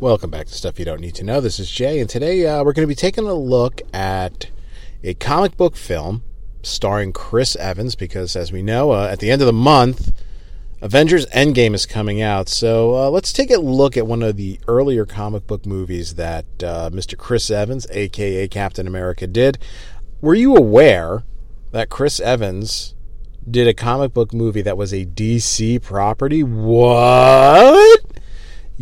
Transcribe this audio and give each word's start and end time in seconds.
Welcome 0.00 0.30
back 0.30 0.46
to 0.46 0.54
Stuff 0.54 0.78
You 0.78 0.86
Don't 0.86 1.02
Need 1.02 1.16
to 1.16 1.24
Know. 1.24 1.42
This 1.42 1.58
is 1.58 1.70
Jay, 1.70 2.00
and 2.00 2.08
today 2.08 2.46
uh, 2.46 2.64
we're 2.64 2.72
going 2.72 2.84
to 2.84 2.90
be 2.90 2.94
taking 2.94 3.26
a 3.26 3.34
look 3.34 3.82
at 3.92 4.48
a 5.04 5.12
comic 5.12 5.58
book 5.58 5.76
film 5.76 6.22
starring 6.62 7.12
Chris 7.12 7.54
Evans 7.56 7.96
because, 7.96 8.34
as 8.34 8.50
we 8.50 8.62
know, 8.62 8.92
uh, 8.92 9.10
at 9.12 9.20
the 9.20 9.30
end 9.30 9.42
of 9.42 9.46
the 9.46 9.52
month, 9.52 10.10
Avengers 10.80 11.26
Endgame 11.26 11.74
is 11.74 11.84
coming 11.84 12.22
out. 12.22 12.48
So 12.48 12.94
uh, 12.94 13.10
let's 13.10 13.30
take 13.30 13.50
a 13.50 13.58
look 13.58 13.98
at 13.98 14.06
one 14.06 14.22
of 14.22 14.38
the 14.38 14.58
earlier 14.66 15.04
comic 15.04 15.46
book 15.46 15.66
movies 15.66 16.14
that 16.14 16.46
uh, 16.64 16.88
Mr. 16.90 17.14
Chris 17.18 17.50
Evans, 17.50 17.86
aka 17.90 18.48
Captain 18.48 18.86
America, 18.86 19.26
did. 19.26 19.58
Were 20.22 20.34
you 20.34 20.56
aware 20.56 21.24
that 21.72 21.90
Chris 21.90 22.20
Evans 22.20 22.94
did 23.50 23.68
a 23.68 23.74
comic 23.74 24.14
book 24.14 24.32
movie 24.32 24.62
that 24.62 24.78
was 24.78 24.94
a 24.94 25.04
DC 25.04 25.82
property? 25.82 26.42
What? 26.42 28.09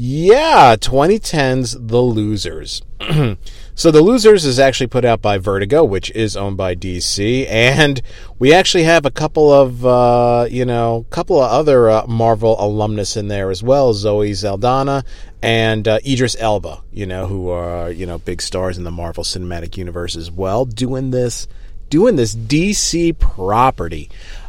Yeah, 0.00 0.76
2010's 0.76 1.72
The 1.72 2.00
Losers. 2.00 2.82
so 3.74 3.90
The 3.90 4.00
Losers 4.00 4.44
is 4.44 4.60
actually 4.60 4.86
put 4.86 5.04
out 5.04 5.20
by 5.20 5.38
Vertigo, 5.38 5.82
which 5.82 6.12
is 6.12 6.36
owned 6.36 6.56
by 6.56 6.76
DC, 6.76 7.48
and 7.48 8.00
we 8.38 8.54
actually 8.54 8.84
have 8.84 9.04
a 9.04 9.10
couple 9.10 9.52
of, 9.52 9.84
uh, 9.84 10.46
you 10.48 10.64
know, 10.64 11.04
couple 11.10 11.40
of 11.40 11.50
other 11.50 11.90
uh, 11.90 12.06
Marvel 12.06 12.54
alumnus 12.60 13.16
in 13.16 13.26
there 13.26 13.50
as 13.50 13.60
well, 13.60 13.92
Zoe 13.92 14.34
Saldana 14.34 15.02
and 15.42 15.88
uh, 15.88 15.98
Idris 16.06 16.36
Elba, 16.38 16.80
you 16.92 17.04
know, 17.04 17.26
who 17.26 17.48
are 17.48 17.90
you 17.90 18.06
know 18.06 18.18
big 18.18 18.40
stars 18.40 18.78
in 18.78 18.84
the 18.84 18.92
Marvel 18.92 19.24
Cinematic 19.24 19.76
Universe 19.76 20.14
as 20.14 20.30
well, 20.30 20.64
doing 20.64 21.10
this, 21.10 21.48
doing 21.90 22.14
this 22.14 22.36
DC 22.36 23.18
property. 23.18 24.08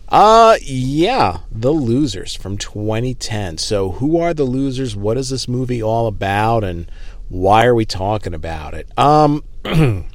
Uh, 0.09 0.57
yeah, 0.63 1.39
The 1.51 1.71
Losers 1.71 2.33
from 2.35 2.57
2010. 2.57 3.59
So, 3.59 3.91
who 3.91 4.19
are 4.19 4.33
the 4.33 4.43
losers? 4.43 4.95
What 4.95 5.17
is 5.17 5.29
this 5.29 5.47
movie 5.47 5.83
all 5.83 6.07
about? 6.07 6.63
And 6.63 6.89
why 7.29 7.65
are 7.65 7.75
we 7.75 7.85
talking 7.85 8.33
about 8.33 8.73
it? 8.73 8.89
Um, 8.97 9.43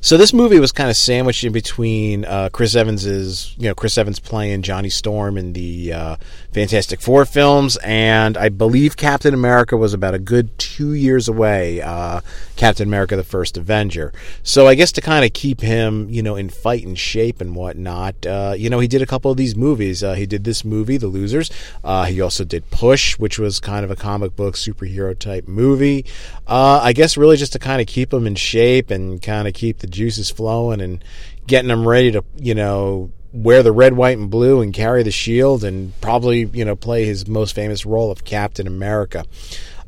So 0.00 0.16
this 0.16 0.32
movie 0.32 0.60
was 0.60 0.72
kind 0.72 0.90
of 0.90 0.96
sandwiched 0.96 1.42
in 1.42 1.52
between 1.52 2.24
uh, 2.24 2.50
Chris 2.52 2.76
Evans's, 2.76 3.54
you 3.58 3.68
know, 3.68 3.74
Chris 3.74 3.98
Evans 3.98 4.20
playing 4.20 4.62
Johnny 4.62 4.90
Storm 4.90 5.36
in 5.36 5.52
the 5.52 5.92
uh, 5.92 6.16
Fantastic 6.52 7.00
Four 7.00 7.24
films, 7.24 7.76
and 7.82 8.36
I 8.36 8.48
believe 8.50 8.96
Captain 8.96 9.34
America 9.34 9.76
was 9.76 9.94
about 9.94 10.14
a 10.14 10.18
good 10.18 10.56
two 10.58 10.92
years 10.92 11.28
away. 11.28 11.80
Uh, 11.80 12.20
Captain 12.56 12.86
America: 12.86 13.16
The 13.16 13.24
First 13.24 13.56
Avenger. 13.56 14.12
So 14.42 14.66
I 14.66 14.74
guess 14.74 14.92
to 14.92 15.00
kind 15.00 15.24
of 15.24 15.32
keep 15.32 15.60
him, 15.60 16.08
you 16.08 16.22
know, 16.22 16.36
in 16.36 16.50
fight 16.50 16.86
and 16.86 16.98
shape 16.98 17.40
and 17.40 17.54
whatnot, 17.54 18.24
uh, 18.26 18.54
you 18.56 18.70
know, 18.70 18.78
he 18.78 18.88
did 18.88 19.02
a 19.02 19.06
couple 19.06 19.30
of 19.30 19.36
these 19.36 19.56
movies. 19.56 20.04
Uh, 20.04 20.14
he 20.14 20.26
did 20.26 20.44
this 20.44 20.64
movie, 20.64 20.96
The 20.96 21.08
Losers. 21.08 21.50
Uh, 21.82 22.04
he 22.04 22.20
also 22.20 22.44
did 22.44 22.70
Push, 22.70 23.18
which 23.18 23.38
was 23.38 23.60
kind 23.60 23.84
of 23.84 23.90
a 23.90 23.96
comic 23.96 24.36
book 24.36 24.54
superhero 24.54 25.18
type 25.18 25.48
movie. 25.48 26.04
I 26.46 26.92
guess 26.92 27.16
really 27.16 27.36
just 27.36 27.52
to 27.52 27.58
kind 27.58 27.80
of 27.80 27.86
keep 27.86 28.12
him 28.12 28.26
in 28.26 28.36
shape 28.36 28.90
and 28.90 29.20
kind 29.20 29.48
of 29.48 29.54
keep 29.54 29.78
the 29.78 29.85
juices 29.86 30.30
flowing 30.30 30.80
and 30.80 31.02
getting 31.46 31.68
them 31.68 31.86
ready 31.86 32.12
to, 32.12 32.24
you 32.36 32.54
know, 32.54 33.10
wear 33.32 33.62
the 33.62 33.72
red, 33.72 33.94
white, 33.94 34.18
and 34.18 34.30
blue 34.30 34.60
and 34.60 34.72
carry 34.72 35.02
the 35.02 35.10
shield 35.10 35.64
and 35.64 35.98
probably, 36.00 36.44
you 36.52 36.64
know, 36.64 36.76
play 36.76 37.04
his 37.04 37.26
most 37.26 37.54
famous 37.54 37.84
role 37.84 38.10
of 38.10 38.24
Captain 38.24 38.66
America. 38.66 39.24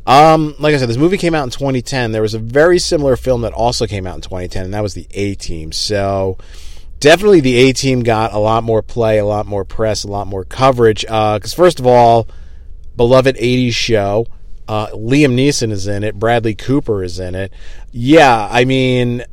Um, 0.07 0.55
like 0.59 0.75
I 0.75 0.79
said, 0.79 0.89
this 0.89 0.97
movie 0.97 1.19
came 1.19 1.35
out 1.35 1.45
in 1.45 1.51
2010. 1.51 2.13
There 2.13 2.23
was 2.23 2.35
a 2.35 2.39
very 2.39 2.79
similar 2.79 3.17
film 3.17 3.43
that 3.43 3.53
also 3.53 3.87
came 3.87 4.07
out 4.07 4.15
in 4.17 4.23
2010, 4.23 4.65
and 4.65 4.75
that 4.75 4.83
was 4.83 4.95
the 4.95 5.07
A 5.11 5.35
Team. 5.35 5.71
So 5.73 6.39
definitely 7.01 7.41
the 7.41 7.57
A 7.57 7.73
Team 7.73 8.03
got 8.03 8.33
a 8.33 8.39
lot 8.39 8.65
more 8.65 8.83
play, 8.83 9.19
a 9.19 9.27
lot 9.27 9.47
more 9.47 9.65
press, 9.65 10.05
a 10.05 10.09
lot 10.09 10.27
more 10.27 10.45
coverage. 10.45 11.03
Because, 11.03 11.53
uh, 11.53 11.57
first 11.57 11.79
of 11.79 11.87
all, 11.87 12.27
beloved 12.97 13.37
80s 13.37 13.73
show. 13.73 14.27
Uh, 14.67 14.89
Liam 14.89 15.35
Neeson 15.35 15.71
is 15.73 15.87
in 15.87 16.05
it. 16.05 16.19
Bradley 16.19 16.55
Cooper 16.55 17.03
is 17.03 17.19
in 17.19 17.35
it. 17.35 17.53
Yeah, 17.91 18.47
I 18.51 18.67
mean, 18.67 19.25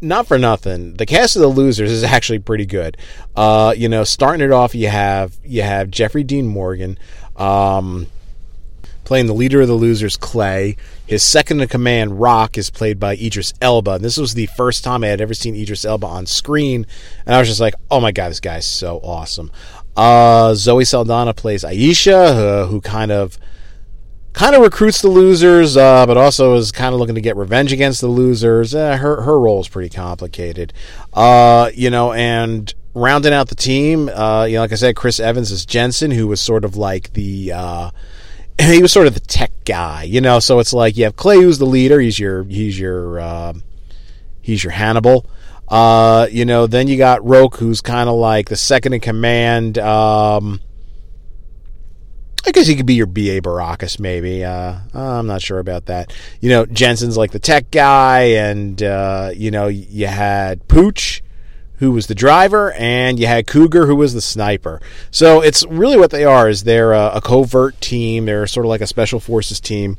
not 0.00 0.26
for 0.26 0.38
nothing. 0.38 0.94
The 0.94 1.06
cast 1.06 1.36
of 1.36 1.42
the 1.42 1.48
losers 1.48 1.90
is 1.90 2.04
actually 2.04 2.38
pretty 2.38 2.66
good. 2.66 2.96
Uh, 3.34 3.74
you 3.76 3.88
know, 3.88 4.04
starting 4.04 4.44
it 4.44 4.52
off, 4.52 4.74
you 4.74 4.88
have 4.88 5.36
you 5.44 5.62
have 5.62 5.90
Jeffrey 5.90 6.24
Dean 6.24 6.46
Morgan, 6.46 6.98
um, 7.36 8.06
playing 9.04 9.26
the 9.26 9.34
leader 9.34 9.60
of 9.60 9.68
the 9.68 9.74
losers, 9.74 10.16
Clay. 10.16 10.76
His 11.06 11.22
second 11.22 11.60
in 11.60 11.68
command, 11.68 12.20
Roque, 12.20 12.58
is 12.58 12.70
played 12.70 12.98
by 12.98 13.16
Idris 13.16 13.54
Elba. 13.60 13.92
And 13.92 14.04
this 14.04 14.16
was 14.16 14.34
the 14.34 14.46
first 14.46 14.82
time 14.84 15.04
I 15.04 15.08
had 15.08 15.20
ever 15.20 15.34
seen 15.34 15.54
Idris 15.54 15.84
Elba 15.84 16.06
on 16.06 16.26
screen, 16.26 16.86
and 17.24 17.34
I 17.34 17.38
was 17.38 17.48
just 17.48 17.60
like, 17.60 17.74
"Oh 17.90 18.00
my 18.00 18.12
god, 18.12 18.30
this 18.30 18.40
guy's 18.40 18.66
so 18.66 18.98
awesome." 19.02 19.50
Uh, 19.96 20.54
Zoe 20.54 20.84
Saldana 20.84 21.32
plays 21.32 21.64
Aisha, 21.64 22.64
uh, 22.64 22.66
who 22.66 22.80
kind 22.80 23.10
of 23.10 23.38
kind 24.36 24.54
of 24.54 24.60
recruits 24.60 25.00
the 25.00 25.08
losers, 25.08 25.78
uh, 25.78 26.04
but 26.06 26.18
also 26.18 26.54
is 26.56 26.70
kind 26.70 26.92
of 26.92 27.00
looking 27.00 27.14
to 27.14 27.22
get 27.22 27.36
revenge 27.36 27.72
against 27.72 28.02
the 28.02 28.06
losers. 28.06 28.74
Uh, 28.74 28.96
her 28.96 29.22
her 29.22 29.40
role 29.40 29.60
is 29.60 29.68
pretty 29.68 29.88
complicated, 29.88 30.72
uh, 31.14 31.70
you 31.74 31.88
know, 31.90 32.12
and 32.12 32.72
rounding 32.94 33.32
out 33.32 33.48
the 33.48 33.54
team, 33.54 34.08
uh, 34.10 34.44
you 34.44 34.54
know, 34.54 34.60
like 34.60 34.72
I 34.72 34.76
said, 34.76 34.94
Chris 34.94 35.18
Evans 35.18 35.50
is 35.50 35.66
Jensen, 35.66 36.10
who 36.10 36.28
was 36.28 36.40
sort 36.40 36.64
of 36.64 36.76
like 36.76 37.12
the. 37.14 37.52
Uh, 37.52 37.90
he 38.60 38.80
was 38.80 38.92
sort 38.92 39.06
of 39.06 39.14
the 39.14 39.20
tech 39.20 39.52
guy, 39.64 40.04
you 40.04 40.20
know. 40.20 40.38
So 40.38 40.60
it's 40.60 40.72
like 40.72 40.96
you 40.96 41.04
have 41.04 41.16
Clay, 41.16 41.36
who's 41.36 41.58
the 41.58 41.66
leader. 41.66 41.98
He's 41.98 42.18
your 42.18 42.44
he's 42.44 42.78
your 42.78 43.20
um, 43.20 43.62
he's 44.42 44.62
your 44.62 44.72
Hannibal. 44.72 45.26
Uh, 45.68 46.28
you 46.30 46.44
know, 46.44 46.66
then 46.66 46.88
you 46.88 46.96
got 46.96 47.26
Roque, 47.26 47.56
who's 47.56 47.80
kind 47.80 48.08
of 48.08 48.16
like 48.16 48.48
the 48.48 48.56
second 48.56 48.92
in 48.92 49.00
command. 49.00 49.78
Um, 49.78 50.60
I 52.46 52.52
guess 52.52 52.66
he 52.66 52.76
could 52.76 52.86
be 52.86 52.94
your 52.94 53.06
BA 53.06 53.40
Baracus, 53.40 53.98
maybe. 53.98 54.44
Uh, 54.44 54.78
I'm 54.94 55.26
not 55.26 55.42
sure 55.42 55.58
about 55.58 55.86
that. 55.86 56.12
You 56.40 56.48
know, 56.50 56.66
Jensen's 56.66 57.16
like 57.16 57.32
the 57.32 57.38
tech 57.38 57.70
guy, 57.70 58.20
and, 58.20 58.80
uh, 58.82 59.30
you 59.34 59.50
know, 59.50 59.66
you 59.66 60.06
had 60.06 60.68
Pooch, 60.68 61.22
who 61.78 61.90
was 61.90 62.06
the 62.06 62.14
driver, 62.14 62.72
and 62.72 63.18
you 63.18 63.26
had 63.26 63.46
Cougar, 63.46 63.86
who 63.86 63.96
was 63.96 64.14
the 64.14 64.20
sniper. 64.20 64.80
So 65.10 65.40
it's 65.40 65.66
really 65.66 65.98
what 65.98 66.10
they 66.10 66.24
are, 66.24 66.48
is 66.48 66.64
they're 66.64 66.92
a, 66.92 67.16
a 67.16 67.20
covert 67.20 67.80
team. 67.80 68.26
They're 68.26 68.46
sort 68.46 68.64
of 68.64 68.70
like 68.70 68.80
a 68.80 68.86
special 68.86 69.20
forces 69.20 69.60
team 69.60 69.98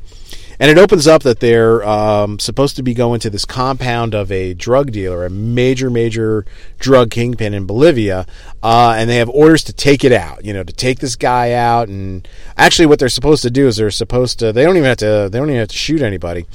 and 0.60 0.70
it 0.70 0.78
opens 0.78 1.06
up 1.06 1.22
that 1.22 1.40
they're 1.40 1.86
um, 1.86 2.38
supposed 2.38 2.76
to 2.76 2.82
be 2.82 2.94
going 2.94 3.20
to 3.20 3.30
this 3.30 3.44
compound 3.44 4.14
of 4.14 4.32
a 4.32 4.54
drug 4.54 4.90
dealer, 4.90 5.24
a 5.24 5.30
major, 5.30 5.88
major 5.88 6.44
drug 6.78 7.10
kingpin 7.10 7.54
in 7.54 7.64
Bolivia, 7.66 8.26
uh, 8.62 8.94
and 8.96 9.08
they 9.08 9.16
have 9.16 9.28
orders 9.28 9.62
to 9.64 9.72
take 9.72 10.04
it 10.04 10.12
out. 10.12 10.44
You 10.44 10.52
know, 10.52 10.64
to 10.64 10.72
take 10.72 10.98
this 10.98 11.16
guy 11.16 11.52
out. 11.52 11.88
And 11.88 12.26
actually, 12.56 12.86
what 12.86 12.98
they're 12.98 13.08
supposed 13.08 13.42
to 13.42 13.50
do 13.50 13.68
is 13.68 13.76
they're 13.76 13.90
supposed 13.90 14.38
to. 14.40 14.52
They 14.52 14.64
don't 14.64 14.76
even 14.76 14.88
have 14.88 14.98
to. 14.98 15.28
They 15.30 15.38
don't 15.38 15.48
even 15.48 15.60
have 15.60 15.68
to 15.68 15.76
shoot 15.76 16.02
anybody. 16.02 16.46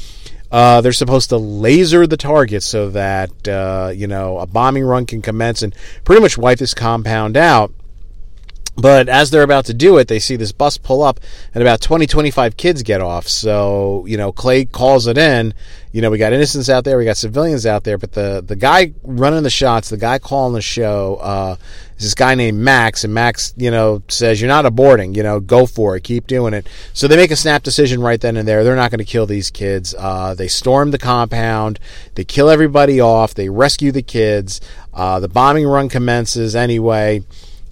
Uh, 0.52 0.82
they're 0.82 0.94
supposed 0.94 1.30
to 1.30 1.38
laser 1.38 2.06
the 2.06 2.16
target 2.16 2.62
so 2.62 2.90
that 2.92 3.48
uh, 3.48 3.92
you 3.94 4.06
know 4.06 4.38
a 4.38 4.46
bombing 4.46 4.84
run 4.84 5.06
can 5.06 5.22
commence 5.22 5.64
and 5.64 5.74
pretty 6.04 6.22
much 6.22 6.38
wipe 6.38 6.60
this 6.60 6.74
compound 6.74 7.36
out. 7.36 7.72
But 8.76 9.08
as 9.08 9.30
they're 9.30 9.44
about 9.44 9.66
to 9.66 9.74
do 9.74 9.98
it, 9.98 10.08
they 10.08 10.18
see 10.18 10.36
this 10.36 10.52
bus 10.52 10.78
pull 10.78 11.04
up 11.04 11.20
and 11.54 11.62
about 11.62 11.80
20, 11.80 12.08
25 12.08 12.58
kids 12.58 12.82
get 12.82 13.02
off. 13.02 13.28
So, 13.28 14.04
you 14.08 14.18
know, 14.18 14.32
Clay 14.32 14.66
calls 14.66 15.06
it 15.06 15.18
in. 15.18 15.54
You 15.92 16.02
know, 16.02 16.10
we 16.10 16.18
got 16.18 16.34
innocents 16.34 16.70
out 16.70 16.84
there, 16.84 16.98
we 16.98 17.06
got 17.06 17.18
civilians 17.18 17.68
out 17.68 17.84
there, 17.84 18.00
but 18.00 18.14
the, 18.14 18.44
the 18.46 18.56
guy 18.56 18.94
running 19.04 19.44
the 19.44 19.52
shots, 19.52 19.90
the 19.90 19.98
guy 19.98 20.18
calling 20.18 20.56
the 20.56 20.62
show, 20.62 21.18
uh, 21.22 21.56
is 21.98 22.06
this 22.06 22.14
guy 22.16 22.34
named 22.34 22.58
Max. 22.58 23.04
And 23.04 23.14
Max, 23.14 23.54
you 23.58 23.70
know, 23.70 24.02
says, 24.08 24.42
You're 24.42 24.48
not 24.48 24.66
aborting, 24.66 25.16
you 25.16 25.22
know, 25.22 25.40
go 25.40 25.68
for 25.68 25.96
it, 25.96 26.04
keep 26.04 26.26
doing 26.26 26.56
it. 26.56 26.68
So 26.94 27.08
they 27.08 27.16
make 27.16 27.30
a 27.30 27.36
snap 27.36 27.62
decision 27.62 28.02
right 28.02 28.20
then 28.20 28.38
and 28.38 28.48
there. 28.48 28.64
They're 28.64 28.76
not 28.76 28.90
going 28.90 29.00
to 29.00 29.06
kill 29.06 29.28
these 29.28 29.52
kids. 29.52 29.94
Uh, 29.96 30.34
they 30.34 30.48
storm 30.48 30.90
the 30.90 30.98
compound, 30.98 31.80
they 32.16 32.24
kill 32.24 32.50
everybody 32.50 33.00
off, 33.00 33.36
they 33.36 33.50
rescue 33.50 33.92
the 33.92 34.02
kids. 34.02 34.62
Uh, 34.96 35.20
the 35.20 35.30
bombing 35.30 35.68
run 35.68 35.90
commences 35.90 36.56
anyway 36.56 37.24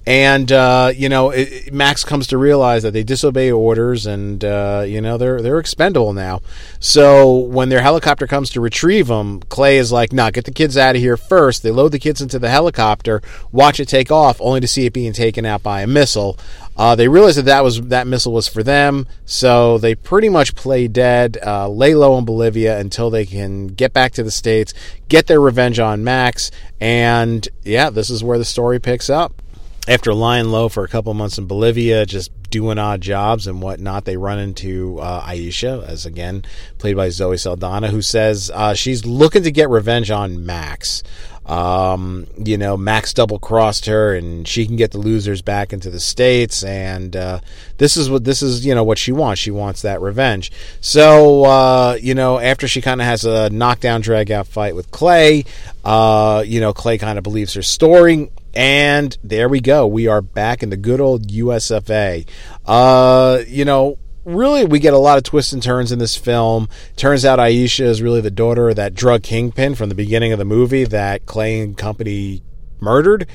and 0.05 0.51
uh, 0.51 0.91
you 0.95 1.09
know 1.09 1.29
it, 1.29 1.71
Max 1.73 2.03
comes 2.03 2.27
to 2.27 2.37
realize 2.37 2.83
that 2.83 2.91
they 2.91 3.03
disobey 3.03 3.51
orders, 3.51 4.05
and 4.05 4.43
uh, 4.43 4.83
you 4.85 4.99
know 4.99 5.17
they're 5.17 5.41
they're 5.41 5.59
expendable 5.59 6.13
now. 6.13 6.41
So 6.79 7.37
when 7.37 7.69
their 7.69 7.81
helicopter 7.81 8.25
comes 8.25 8.49
to 8.51 8.61
retrieve 8.61 9.07
them, 9.07 9.41
Clay 9.41 9.77
is 9.77 9.91
like, 9.91 10.11
"Nah, 10.11 10.31
get 10.31 10.45
the 10.45 10.51
kids 10.51 10.75
out 10.75 10.95
of 10.95 11.01
here 11.01 11.17
first. 11.17 11.61
They 11.61 11.71
load 11.71 11.91
the 11.91 11.99
kids 11.99 12.21
into 12.21 12.39
the 12.39 12.49
helicopter, 12.49 13.21
watch 13.51 13.79
it 13.79 13.87
take 13.87 14.11
off, 14.11 14.41
only 14.41 14.59
to 14.61 14.67
see 14.67 14.85
it 14.85 14.93
being 14.93 15.13
taken 15.13 15.45
out 15.45 15.61
by 15.61 15.81
a 15.81 15.87
missile. 15.87 16.37
Uh, 16.75 16.95
they 16.95 17.07
realize 17.07 17.35
that 17.35 17.45
that 17.45 17.63
was 17.63 17.79
that 17.81 18.07
missile 18.07 18.33
was 18.33 18.47
for 18.47 18.63
them, 18.63 19.05
so 19.25 19.77
they 19.77 19.93
pretty 19.93 20.29
much 20.29 20.55
play 20.55 20.87
dead, 20.87 21.37
uh, 21.45 21.67
lay 21.67 21.93
low 21.93 22.17
in 22.17 22.25
Bolivia 22.25 22.79
until 22.79 23.11
they 23.11 23.25
can 23.25 23.67
get 23.67 23.93
back 23.93 24.13
to 24.13 24.23
the 24.23 24.31
states, 24.31 24.73
get 25.09 25.27
their 25.27 25.41
revenge 25.41 25.77
on 25.77 26.03
Max, 26.03 26.49
and 26.79 27.47
yeah, 27.63 27.91
this 27.91 28.09
is 28.09 28.23
where 28.23 28.39
the 28.39 28.45
story 28.45 28.79
picks 28.79 29.07
up 29.07 29.41
after 29.87 30.13
lying 30.13 30.49
low 30.49 30.69
for 30.69 30.83
a 30.83 30.87
couple 30.87 31.13
months 31.13 31.37
in 31.37 31.47
Bolivia, 31.47 32.05
just 32.05 32.31
doing 32.49 32.77
odd 32.77 33.01
jobs 33.01 33.47
and 33.47 33.61
whatnot, 33.61 34.05
they 34.05 34.17
run 34.17 34.37
into 34.37 34.99
uh, 34.99 35.25
Aisha, 35.25 35.85
as 35.87 36.05
again 36.05 36.43
played 36.77 36.95
by 36.95 37.09
Zoe 37.09 37.37
Saldana, 37.37 37.87
who 37.87 38.01
says 38.01 38.51
uh, 38.53 38.73
she's 38.73 39.05
looking 39.05 39.43
to 39.43 39.51
get 39.51 39.69
revenge 39.69 40.11
on 40.11 40.45
Max. 40.45 41.01
Um, 41.47 42.27
you 42.37 42.57
know, 42.57 42.77
Max 42.77 43.13
double 43.13 43.39
crossed 43.39 43.87
her, 43.87 44.13
and 44.13 44.47
she 44.47 44.67
can 44.67 44.75
get 44.75 44.91
the 44.91 44.99
losers 44.99 45.41
back 45.41 45.73
into 45.73 45.89
the 45.89 45.99
states. 45.99 46.63
And 46.63 47.15
uh, 47.15 47.39
this 47.77 47.97
is 47.97 48.09
what 48.09 48.23
this 48.23 48.43
is. 48.43 48.63
You 48.63 48.75
know 48.75 48.83
what 48.83 48.99
she 48.99 49.11
wants. 49.11 49.41
She 49.41 49.49
wants 49.49 49.81
that 49.81 49.99
revenge. 49.99 50.51
So 50.81 51.43
uh, 51.45 51.97
you 51.99 52.13
know, 52.13 52.39
after 52.39 52.67
she 52.67 52.81
kind 52.81 53.01
of 53.01 53.07
has 53.07 53.25
a 53.25 53.49
knockdown, 53.49 54.01
drag 54.01 54.31
out 54.31 54.45
fight 54.45 54.75
with 54.75 54.91
Clay, 54.91 55.45
uh, 55.83 56.43
you 56.45 56.61
know, 56.61 56.73
Clay 56.73 56.99
kind 56.99 57.17
of 57.17 57.23
believes 57.23 57.55
her 57.55 57.63
story. 57.63 58.29
And 58.53 59.17
there 59.23 59.47
we 59.47 59.61
go. 59.61 59.87
We 59.87 60.07
are 60.07 60.21
back 60.21 60.61
in 60.61 60.69
the 60.69 60.77
good 60.77 60.99
old 60.99 61.27
USFA. 61.27 62.27
Uh, 62.65 63.39
you 63.47 63.65
know, 63.65 63.97
really 64.25 64.65
we 64.65 64.79
get 64.79 64.93
a 64.93 64.97
lot 64.97 65.17
of 65.17 65.23
twists 65.23 65.53
and 65.53 65.63
turns 65.63 65.91
in 65.91 65.99
this 65.99 66.17
film. 66.17 66.67
Turns 66.95 67.25
out 67.25 67.39
Aisha 67.39 67.85
is 67.85 68.01
really 68.01 68.21
the 68.21 68.31
daughter 68.31 68.69
of 68.69 68.75
that 68.75 68.93
drug 68.93 69.23
kingpin 69.23 69.75
from 69.75 69.89
the 69.89 69.95
beginning 69.95 70.31
of 70.31 70.39
the 70.39 70.45
movie 70.45 70.83
that 70.85 71.25
Clay 71.25 71.59
and 71.59 71.77
company 71.77 72.41
murdered. 72.79 73.27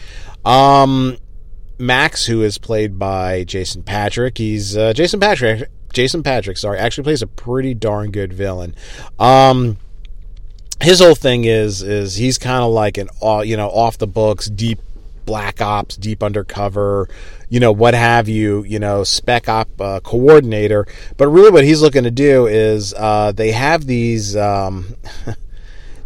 Um, 0.45 1.17
Max, 1.79 2.27
who 2.27 2.43
is 2.43 2.59
played 2.59 2.99
by 2.99 3.45
Jason 3.45 3.83
Patrick, 3.83 4.39
he's 4.39 4.77
uh, 4.77 4.93
Jason 4.93 5.21
Patrick. 5.21 5.71
Jason 5.93 6.23
Patric, 6.23 6.59
sorry, 6.59 6.79
actually 6.79 7.05
plays 7.05 7.23
a 7.23 7.27
pretty 7.27 7.73
darn 7.73 8.11
good 8.11 8.31
villain. 8.31 8.75
Um, 9.19 9.79
his 10.83 11.01
whole 11.01 11.15
thing 11.15 11.45
is 11.45 11.83
is 11.83 12.17
he's 12.17 12.37
kind 12.37 12.63
of 12.63 12.71
like 12.71 12.99
an 12.99 13.09
you 13.45 13.57
know 13.57 13.71
off 13.71 13.97
the 13.97 14.07
books, 14.07 14.47
deep 14.47 14.79
black 15.27 15.61
ops, 15.61 15.97
deep 15.97 16.23
undercover, 16.23 17.09
you 17.49 17.61
know, 17.61 17.73
what 17.73 17.95
have 17.95 18.29
you, 18.29 18.65
you 18.65 18.79
know, 18.79 19.05
spec 19.05 19.49
op 19.49 19.69
uh, 19.81 20.01
coordinator. 20.01 20.87
But 21.17 21.29
really, 21.29 21.51
what 21.51 21.65
he's 21.65 21.83
looking 21.83 22.05
to 22.05 22.11
do 22.11 22.47
is 22.47 22.95
uh, 22.95 23.33
they 23.33 23.53
have 23.53 23.87
these. 23.87 24.37
Um, 24.37 24.97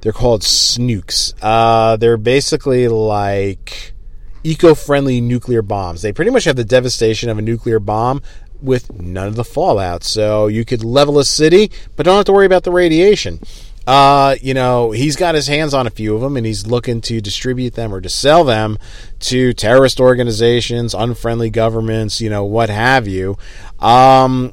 they're 0.00 0.12
called 0.12 0.42
snukes. 0.42 1.34
Uh, 1.40 1.96
they're 1.96 2.16
basically 2.16 2.88
like 2.88 3.92
eco-friendly 4.42 5.20
nuclear 5.20 5.60
bombs. 5.60 6.00
They 6.00 6.12
pretty 6.12 6.30
much 6.30 6.44
have 6.44 6.56
the 6.56 6.64
devastation 6.64 7.28
of 7.28 7.38
a 7.38 7.42
nuclear 7.42 7.78
bomb 7.78 8.22
with 8.62 8.90
none 8.98 9.28
of 9.28 9.36
the 9.36 9.44
fallout. 9.44 10.02
So 10.02 10.46
you 10.46 10.64
could 10.64 10.82
level 10.82 11.18
a 11.18 11.24
city, 11.24 11.70
but 11.96 12.06
don't 12.06 12.16
have 12.16 12.24
to 12.26 12.32
worry 12.32 12.46
about 12.46 12.64
the 12.64 12.72
radiation 12.72 13.40
uh, 13.90 14.36
you 14.40 14.54
know, 14.54 14.92
he's 14.92 15.16
got 15.16 15.34
his 15.34 15.48
hands 15.48 15.74
on 15.74 15.84
a 15.84 15.90
few 15.90 16.14
of 16.14 16.20
them 16.20 16.36
and 16.36 16.46
he's 16.46 16.64
looking 16.64 17.00
to 17.00 17.20
distribute 17.20 17.74
them 17.74 17.92
or 17.92 18.00
to 18.00 18.08
sell 18.08 18.44
them 18.44 18.78
to 19.18 19.52
terrorist 19.52 19.98
organizations, 19.98 20.94
unfriendly 20.94 21.50
governments, 21.50 22.20
you 22.20 22.30
know, 22.30 22.44
what 22.44 22.70
have 22.70 23.08
you. 23.08 23.36
Um, 23.80 24.52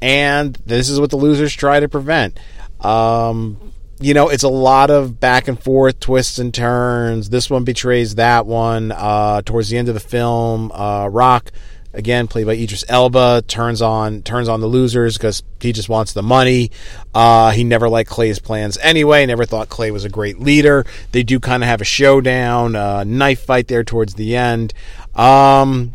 and 0.00 0.54
this 0.64 0.88
is 0.88 0.98
what 0.98 1.10
the 1.10 1.18
losers 1.18 1.52
try 1.52 1.80
to 1.80 1.86
prevent. 1.86 2.40
Um, 2.80 3.74
you 4.00 4.14
know, 4.14 4.30
it's 4.30 4.42
a 4.42 4.48
lot 4.48 4.88
of 4.88 5.20
back 5.20 5.48
and 5.48 5.62
forth, 5.62 6.00
twists 6.00 6.38
and 6.38 6.54
turns. 6.54 7.28
This 7.28 7.50
one 7.50 7.64
betrays 7.64 8.14
that 8.14 8.46
one. 8.46 8.90
Uh, 8.90 9.42
towards 9.42 9.68
the 9.68 9.76
end 9.76 9.88
of 9.88 9.94
the 9.94 10.00
film, 10.00 10.72
uh, 10.72 11.08
Roque 11.08 11.52
again 11.98 12.28
played 12.28 12.46
by 12.46 12.54
Idris 12.54 12.84
Elba, 12.88 13.42
turns 13.46 13.82
on 13.82 14.22
turns 14.22 14.48
on 14.48 14.60
the 14.60 14.66
losers 14.66 15.18
because 15.18 15.42
he 15.60 15.72
just 15.72 15.88
wants 15.88 16.12
the 16.12 16.22
money. 16.22 16.70
Uh, 17.12 17.50
he 17.50 17.64
never 17.64 17.88
liked 17.88 18.08
Clay's 18.08 18.38
plans 18.38 18.78
anyway. 18.78 19.26
Never 19.26 19.44
thought 19.44 19.68
Clay 19.68 19.90
was 19.90 20.04
a 20.04 20.08
great 20.08 20.38
leader. 20.38 20.86
They 21.12 21.24
do 21.24 21.40
kind 21.40 21.62
of 21.62 21.68
have 21.68 21.80
a 21.80 21.84
showdown, 21.84 22.76
uh, 22.76 23.04
knife 23.04 23.42
fight 23.42 23.68
there 23.68 23.84
towards 23.84 24.14
the 24.14 24.36
end. 24.36 24.72
Um, 25.14 25.94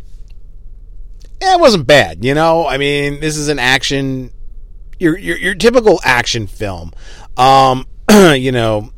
it 1.40 1.60
wasn't 1.60 1.86
bad, 1.86 2.24
you 2.24 2.34
know. 2.34 2.66
I 2.66 2.76
mean, 2.76 3.20
this 3.20 3.36
is 3.36 3.48
an 3.48 3.58
action, 3.58 4.30
your 4.98 5.18
your, 5.18 5.38
your 5.38 5.54
typical 5.54 6.00
action 6.04 6.46
film. 6.46 6.92
Um, 7.36 7.86
you 8.10 8.52
know, 8.52 8.90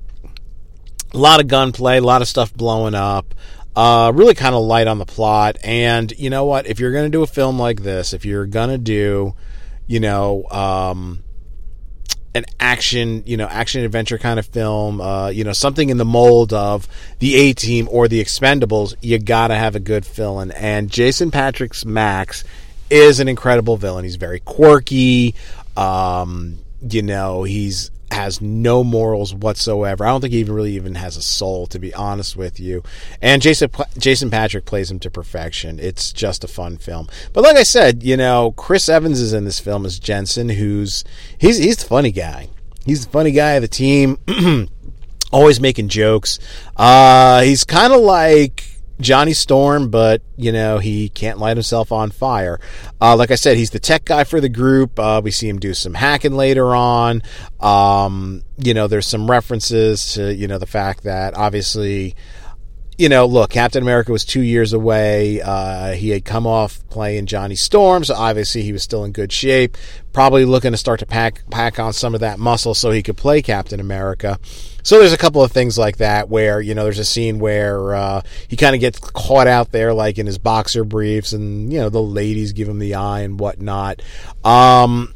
a 1.15 1.19
lot 1.19 1.41
of 1.41 1.47
gunplay, 1.47 1.99
a 1.99 2.03
lot 2.03 2.21
of 2.21 2.29
stuff 2.29 2.53
blowing 2.53 2.95
up. 2.95 3.33
Uh, 3.77 4.11
really 4.15 4.35
kind 4.35 4.55
of 4.55 4.63
light 4.63 4.87
on 4.87 4.99
the 4.99 5.05
plot. 5.05 5.59
And 5.63 6.11
you 6.19 6.31
know 6.31 6.47
what? 6.47 6.67
If 6.67 6.81
you're 6.81 6.93
going 6.93 7.05
to 7.05 7.11
do 7.11 7.23
a 7.23 7.27
film 7.27 7.59
like 7.59 7.83
this, 7.83 8.15
if 8.15 8.25
you're 8.25 8.47
going 8.47 8.71
to 8.71 8.79
do, 8.79 9.35
you 9.87 10.01
know, 10.01 10.45
um, 10.49 11.23
an 12.35 12.47
action, 12.59 13.23
you 13.27 13.37
know, 13.37 13.47
action 13.47 13.85
adventure 13.85 14.19
kind 14.19 14.39
of 14.39 14.47
film, 14.47 15.01
uh, 15.01 15.29
you 15.29 15.45
know, 15.45 15.53
something 15.53 15.91
in 15.91 15.99
the 15.99 16.05
mold 16.05 16.53
of 16.53 16.89
the 17.19 17.35
A 17.35 17.53
Team 17.53 17.87
or 17.91 18.09
the 18.09 18.23
Expendables, 18.23 18.95
you 19.03 19.19
got 19.19 19.49
to 19.49 19.55
have 19.55 19.75
a 19.75 19.81
good 19.81 20.05
villain. 20.05 20.53
And 20.53 20.91
Jason 20.91 21.31
Patric's 21.31 21.85
Max 21.85 22.45
is 22.91 23.21
an 23.21 23.29
incredible 23.29 23.77
villain. 23.77 24.05
He's 24.05 24.17
very 24.17 24.41
quirky. 24.41 25.35
Um, 25.77 26.59
you 26.81 27.03
know, 27.03 27.43
he's 27.43 27.91
has 28.13 28.41
no 28.41 28.85
morals 28.85 29.35
whatsoever. 29.35 30.05
I 30.05 30.11
don't 30.11 30.21
think 30.21 30.33
he 30.33 30.41
even 30.41 30.55
really 30.55 30.75
even 30.75 30.95
has 30.95 31.17
a 31.17 31.23
soul, 31.23 31.67
to 31.69 31.79
be 31.79 31.93
honest 31.95 32.37
with 32.37 32.61
you. 32.61 32.83
And 33.21 33.43
Jason 33.43 33.71
Jason 33.99 34.31
Patric 34.31 34.65
plays 34.65 34.91
him 34.91 34.99
to 35.01 35.11
perfection. 35.11 35.79
It's 35.79 36.13
just 36.13 36.45
a 36.45 36.49
fun 36.49 36.79
film. 36.79 37.09
But 37.33 37.45
like 37.45 37.57
I 37.57 37.63
said, 37.63 38.03
you 38.03 38.17
know, 38.17 38.53
Chris 38.53 38.89
Evans 38.89 39.21
is 39.21 39.33
in 39.33 39.45
this 39.45 39.61
film 39.61 39.85
as 39.85 39.99
Jensen, 39.99 40.51
who's 40.51 41.05
he's 41.39 41.59
he's 41.59 41.79
the 41.79 41.87
funny 41.87 42.13
guy. 42.13 42.49
He's 42.85 43.05
the 43.05 43.11
funny 43.11 43.33
guy 43.33 43.53
of 43.53 43.63
the 43.63 43.69
team. 43.69 44.19
always 45.33 45.61
making 45.61 45.89
jokes. 45.89 46.39
Uh, 46.77 47.43
he's 47.43 47.65
kind 47.65 47.93
of 47.93 48.01
like 48.01 48.76
Johnny 49.01 49.35
Storm, 49.35 49.91
but 49.91 50.23
you 50.37 50.53
know 50.53 50.79
he 50.79 51.09
can't 51.09 51.39
light 51.39 51.57
himself 51.57 51.93
on 51.93 52.11
fire. 52.11 52.59
Uh, 53.01 53.17
like 53.17 53.31
I 53.31 53.35
said, 53.35 53.57
he's 53.57 53.71
the 53.71 53.79
tech 53.79 54.05
guy 54.05 54.25
for 54.25 54.41
the 54.41 54.49
group. 54.49 54.99
Uh, 54.99 55.21
we 55.23 55.31
see 55.31 55.49
him 55.49 55.59
do 55.59 55.75
some 55.75 55.95
hacking 55.95 56.35
later 56.35 56.75
on. 56.75 57.23
Um, 57.61 58.43
you 58.59 58.75
know, 58.75 58.87
there's 58.87 59.07
some 59.07 59.31
references 59.31 60.15
to 60.15 60.35
you 60.35 60.49
know 60.49 60.59
the 60.59 60.67
fact 60.67 61.05
that 61.05 61.35
obviously 61.35 62.17
you 62.99 63.09
know, 63.11 63.27
look, 63.27 63.51
Captain 63.51 63.83
America 63.83 64.11
was 64.11 64.25
two 64.25 64.41
years 64.41 64.73
away. 64.73 65.41
Uh, 65.43 65.93
he 65.93 66.11
had 66.11 66.25
come 66.25 66.47
off 66.47 66.87
playing 66.89 67.27
Johnny 67.27 67.55
Storm, 67.55 68.05
so 68.05 68.15
obviously 68.15 68.63
he 68.63 68.73
was 68.73 68.83
still 68.83 69.05
in 69.05 69.13
good 69.13 69.33
shape. 69.33 69.77
Probably 70.13 70.45
looking 70.45 70.73
to 70.73 70.79
start 70.79 71.01
to 71.01 71.07
pack 71.07 71.43
pack 71.51 71.79
on 71.79 71.93
some 71.93 72.15
of 72.15 72.21
that 72.21 72.39
muscle 72.39 72.75
so 72.75 72.91
he 72.91 73.03
could 73.03 73.17
play 73.17 73.43
Captain 73.43 73.81
America. 73.81 74.39
So 74.87 75.01
there's 75.01 75.13
a 75.13 75.19
couple 75.19 75.43
of 75.43 75.51
things 75.51 75.77
like 75.77 75.97
that 75.97 76.29
where 76.29 76.61
you 76.61 76.73
know 76.73 76.85
there's 76.85 77.01
a 77.01 77.05
scene 77.05 77.41
where 77.41 77.93
uh, 77.93 78.23
he 78.47 78.55
kind 78.57 78.73
of 78.73 78.81
gets 78.81 79.01
caught 79.01 79.49
out 79.49 79.73
there 79.73 79.93
like 79.93 80.17
in 80.17 80.27
his 80.27 80.39
boxer 80.39 80.85
briefs, 80.85 81.33
and 81.33 81.73
you 81.73 81.81
know 81.81 81.89
the 81.89 82.01
ladies 82.01 82.53
give 82.53 82.69
him 82.69 82.79
the 82.79 82.95
eye 82.95 83.23
and 83.23 83.41
whatnot. 83.41 84.01
Um, 84.45 85.13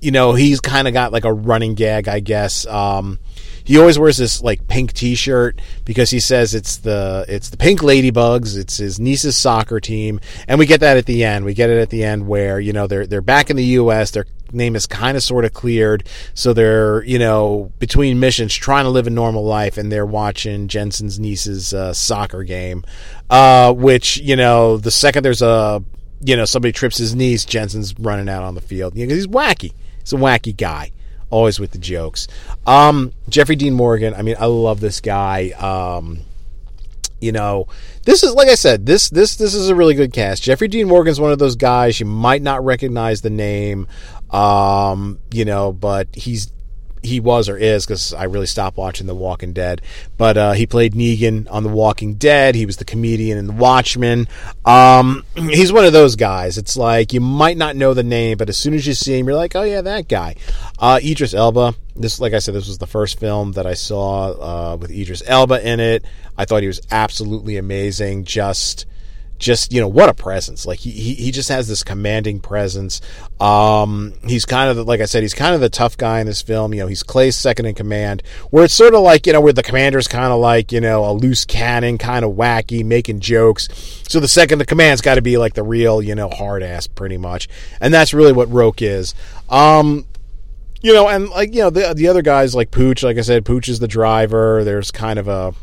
you 0.00 0.12
know 0.12 0.32
he's 0.32 0.60
kind 0.60 0.88
of 0.88 0.94
got 0.94 1.12
like 1.12 1.26
a 1.26 1.32
running 1.32 1.74
gag, 1.74 2.08
I 2.08 2.20
guess. 2.20 2.64
Um, 2.64 3.18
he 3.64 3.78
always 3.78 3.98
wears 3.98 4.16
this 4.16 4.40
like 4.40 4.66
pink 4.66 4.94
T-shirt 4.94 5.60
because 5.84 6.08
he 6.08 6.18
says 6.18 6.54
it's 6.54 6.78
the 6.78 7.26
it's 7.28 7.50
the 7.50 7.58
pink 7.58 7.80
ladybugs. 7.80 8.56
It's 8.56 8.78
his 8.78 8.98
niece's 8.98 9.36
soccer 9.36 9.78
team, 9.78 10.20
and 10.48 10.58
we 10.58 10.64
get 10.64 10.80
that 10.80 10.96
at 10.96 11.04
the 11.04 11.22
end. 11.22 11.44
We 11.44 11.52
get 11.52 11.68
it 11.68 11.82
at 11.82 11.90
the 11.90 12.02
end 12.02 12.26
where 12.26 12.58
you 12.58 12.72
know 12.72 12.86
they're 12.86 13.06
they're 13.06 13.20
back 13.20 13.50
in 13.50 13.56
the 13.56 13.64
U.S. 13.64 14.10
Their 14.10 14.24
name 14.54 14.76
is 14.76 14.86
kind 14.86 15.16
of 15.16 15.22
sort 15.22 15.44
of 15.44 15.52
cleared, 15.52 16.08
so 16.34 16.52
they're 16.52 17.04
you 17.04 17.18
know 17.18 17.72
between 17.78 18.20
missions 18.20 18.54
trying 18.54 18.84
to 18.84 18.90
live 18.90 19.06
a 19.06 19.10
normal 19.10 19.44
life, 19.44 19.76
and 19.76 19.90
they're 19.90 20.06
watching 20.06 20.68
Jensen's 20.68 21.18
niece's 21.18 21.74
uh, 21.74 21.92
soccer 21.92 22.42
game, 22.42 22.84
uh, 23.30 23.72
which 23.72 24.18
you 24.18 24.36
know 24.36 24.76
the 24.76 24.90
second 24.90 25.24
there's 25.24 25.42
a 25.42 25.82
you 26.20 26.36
know 26.36 26.44
somebody 26.44 26.72
trips 26.72 26.98
his 26.98 27.14
niece, 27.14 27.44
Jensen's 27.44 27.98
running 27.98 28.28
out 28.28 28.42
on 28.42 28.54
the 28.54 28.60
field. 28.60 28.96
You 28.96 29.06
know, 29.06 29.14
he's 29.14 29.26
wacky. 29.26 29.72
He's 30.00 30.12
a 30.12 30.16
wacky 30.16 30.56
guy 30.56 30.92
always 31.30 31.58
with 31.58 31.72
the 31.72 31.78
jokes. 31.78 32.28
Um, 32.66 33.12
Jeffrey 33.28 33.56
Dean 33.56 33.74
Morgan. 33.74 34.14
I 34.14 34.22
mean, 34.22 34.36
I 34.38 34.46
love 34.46 34.80
this 34.80 35.00
guy. 35.00 35.50
Um, 35.50 36.20
you 37.20 37.32
know, 37.32 37.66
this 38.04 38.22
is 38.22 38.34
like 38.34 38.48
I 38.48 38.54
said. 38.54 38.86
This 38.86 39.08
this 39.10 39.36
this 39.36 39.54
is 39.54 39.68
a 39.68 39.74
really 39.74 39.94
good 39.94 40.12
cast. 40.12 40.42
Jeffrey 40.42 40.68
Dean 40.68 40.86
Morgan's 40.86 41.20
one 41.20 41.32
of 41.32 41.38
those 41.38 41.56
guys 41.56 41.98
you 41.98 42.06
might 42.06 42.42
not 42.42 42.64
recognize 42.64 43.22
the 43.22 43.30
name. 43.30 43.88
Um, 44.34 45.20
you 45.30 45.44
know, 45.44 45.72
but 45.72 46.08
he's 46.12 46.50
he 47.04 47.20
was 47.20 47.48
or 47.48 47.56
is 47.56 47.86
because 47.86 48.12
I 48.14 48.24
really 48.24 48.46
stopped 48.46 48.76
watching 48.76 49.06
The 49.06 49.14
Walking 49.14 49.52
Dead. 49.52 49.82
But 50.16 50.36
uh, 50.36 50.52
he 50.52 50.66
played 50.66 50.94
Negan 50.94 51.46
on 51.50 51.62
The 51.62 51.68
Walking 51.68 52.14
Dead. 52.14 52.54
He 52.54 52.66
was 52.66 52.78
the 52.78 52.84
comedian 52.84 53.38
in 53.38 53.46
The 53.46 53.52
Watchmen. 53.52 54.26
Um, 54.64 55.24
he's 55.36 55.72
one 55.72 55.84
of 55.84 55.92
those 55.92 56.16
guys. 56.16 56.58
It's 56.58 56.76
like 56.76 57.12
you 57.12 57.20
might 57.20 57.56
not 57.56 57.76
know 57.76 57.94
the 57.94 58.02
name, 58.02 58.38
but 58.38 58.48
as 58.48 58.56
soon 58.56 58.74
as 58.74 58.86
you 58.86 58.94
see 58.94 59.18
him, 59.18 59.26
you're 59.26 59.36
like, 59.36 59.54
oh 59.54 59.62
yeah, 59.62 59.82
that 59.82 60.08
guy. 60.08 60.34
Uh, 60.78 60.98
Idris 61.02 61.34
Elba. 61.34 61.74
This, 61.96 62.18
like 62.18 62.32
I 62.32 62.40
said, 62.40 62.54
this 62.54 62.66
was 62.66 62.78
the 62.78 62.88
first 62.88 63.20
film 63.20 63.52
that 63.52 63.66
I 63.66 63.74
saw 63.74 64.72
uh, 64.72 64.76
with 64.76 64.90
Idris 64.90 65.22
Elba 65.26 65.64
in 65.64 65.78
it. 65.78 66.04
I 66.36 66.44
thought 66.44 66.62
he 66.62 66.66
was 66.66 66.80
absolutely 66.90 67.56
amazing. 67.56 68.24
Just 68.24 68.86
just 69.38 69.72
you 69.72 69.80
know 69.80 69.88
what 69.88 70.08
a 70.08 70.14
presence. 70.14 70.66
Like 70.66 70.78
he, 70.78 70.90
he 70.90 71.30
just 71.30 71.48
has 71.48 71.68
this 71.68 71.82
commanding 71.82 72.40
presence. 72.40 73.00
Um 73.40 74.14
he's 74.26 74.44
kind 74.44 74.70
of 74.70 74.76
the, 74.76 74.84
like 74.84 75.00
i 75.00 75.04
said 75.04 75.22
he's 75.22 75.34
kind 75.34 75.54
of 75.54 75.60
the 75.60 75.68
tough 75.68 75.96
guy 75.96 76.20
in 76.20 76.26
this 76.26 76.42
film. 76.42 76.72
You 76.72 76.80
know 76.80 76.86
he's 76.86 77.02
clay's 77.02 77.36
second 77.36 77.66
in 77.66 77.74
command 77.74 78.22
where 78.50 78.64
it's 78.64 78.74
sort 78.74 78.94
of 78.94 79.00
like 79.00 79.26
you 79.26 79.32
know 79.32 79.40
where 79.40 79.52
the 79.52 79.62
commander's 79.62 80.08
kind 80.08 80.32
of 80.32 80.40
like 80.40 80.72
you 80.72 80.80
know 80.80 81.04
a 81.04 81.12
loose 81.12 81.44
cannon 81.44 81.98
kind 81.98 82.24
of 82.24 82.32
wacky 82.32 82.84
making 82.84 83.20
jokes. 83.20 83.68
So 84.08 84.20
the 84.20 84.28
second 84.28 84.58
the 84.58 84.66
command's 84.66 85.02
got 85.02 85.16
to 85.16 85.22
be 85.22 85.36
like 85.36 85.54
the 85.54 85.62
real 85.62 86.02
you 86.02 86.14
know 86.14 86.28
hard 86.28 86.62
ass 86.62 86.86
pretty 86.86 87.16
much. 87.16 87.48
And 87.80 87.92
that's 87.92 88.14
really 88.14 88.32
what 88.32 88.50
Roque 88.50 88.82
is. 88.82 89.14
Um 89.48 90.06
you 90.84 90.92
know, 90.92 91.08
and 91.08 91.30
like 91.30 91.54
you 91.54 91.60
know, 91.60 91.70
the 91.70 91.94
the 91.94 92.08
other 92.08 92.20
guys 92.20 92.54
like 92.54 92.70
Pooch, 92.70 93.02
like 93.02 93.16
I 93.16 93.22
said, 93.22 93.46
Pooch 93.46 93.70
is 93.70 93.78
the 93.78 93.88
driver. 93.88 94.64
There's 94.64 94.90
kind 94.90 95.18
of 95.18 95.28
a 95.28 95.54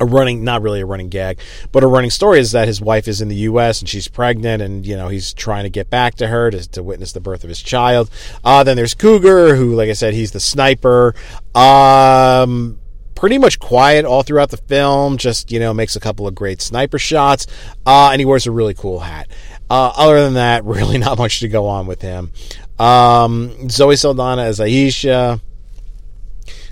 a 0.00 0.06
running 0.06 0.44
not 0.44 0.62
really 0.62 0.80
a 0.80 0.86
running 0.86 1.08
gag 1.08 1.38
but 1.72 1.82
a 1.82 1.86
running 1.86 2.10
story 2.10 2.38
is 2.38 2.52
that 2.52 2.68
his 2.68 2.80
wife 2.80 3.08
is 3.08 3.20
in 3.20 3.28
the 3.28 3.36
us 3.36 3.80
and 3.80 3.88
she's 3.88 4.08
pregnant 4.08 4.62
and 4.62 4.86
you 4.86 4.96
know 4.96 5.08
he's 5.08 5.32
trying 5.32 5.64
to 5.64 5.70
get 5.70 5.90
back 5.90 6.14
to 6.14 6.28
her 6.28 6.50
to, 6.50 6.68
to 6.70 6.82
witness 6.82 7.12
the 7.12 7.20
birth 7.20 7.44
of 7.44 7.48
his 7.48 7.60
child. 7.60 8.10
Uh, 8.44 8.62
then 8.64 8.76
there's 8.76 8.94
cougar 8.94 9.56
who 9.56 9.74
like 9.74 9.88
i 9.88 9.92
said 9.92 10.14
he's 10.14 10.32
the 10.32 10.40
sniper. 10.40 11.14
Um, 11.54 12.78
pretty 13.14 13.38
much 13.38 13.58
quiet 13.58 14.04
all 14.04 14.22
throughout 14.22 14.50
the 14.50 14.56
film 14.56 15.16
just 15.16 15.50
you 15.50 15.58
know 15.58 15.74
makes 15.74 15.96
a 15.96 16.00
couple 16.00 16.26
of 16.26 16.34
great 16.34 16.62
sniper 16.62 16.98
shots 16.98 17.46
uh, 17.84 18.10
and 18.12 18.20
he 18.20 18.24
wears 18.24 18.46
a 18.46 18.50
really 18.50 18.74
cool 18.74 19.00
hat. 19.00 19.28
Uh, 19.70 19.92
other 19.96 20.22
than 20.22 20.34
that 20.34 20.64
really 20.66 20.98
not 20.98 21.18
much 21.18 21.40
to 21.40 21.48
go 21.48 21.66
on 21.66 21.86
with 21.86 22.00
him. 22.02 22.30
Um, 22.78 23.68
Zoe 23.68 23.96
Saldana 23.96 24.42
as 24.42 24.60
Aisha, 24.60 25.40